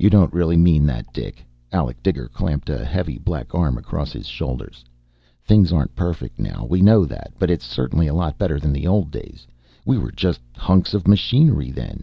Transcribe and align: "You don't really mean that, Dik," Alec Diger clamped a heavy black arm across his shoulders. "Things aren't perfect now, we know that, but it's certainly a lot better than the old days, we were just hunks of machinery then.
"You 0.00 0.10
don't 0.10 0.32
really 0.32 0.56
mean 0.56 0.84
that, 0.86 1.12
Dik," 1.12 1.44
Alec 1.70 2.02
Diger 2.02 2.26
clamped 2.28 2.68
a 2.68 2.84
heavy 2.84 3.18
black 3.18 3.54
arm 3.54 3.78
across 3.78 4.10
his 4.10 4.26
shoulders. 4.26 4.84
"Things 5.44 5.72
aren't 5.72 5.94
perfect 5.94 6.40
now, 6.40 6.66
we 6.68 6.82
know 6.82 7.04
that, 7.04 7.32
but 7.38 7.48
it's 7.48 7.64
certainly 7.64 8.08
a 8.08 8.14
lot 8.14 8.36
better 8.36 8.58
than 8.58 8.72
the 8.72 8.88
old 8.88 9.12
days, 9.12 9.46
we 9.86 9.96
were 9.96 10.10
just 10.10 10.40
hunks 10.56 10.92
of 10.92 11.06
machinery 11.06 11.70
then. 11.70 12.02